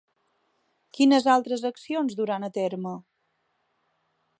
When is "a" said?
2.49-2.53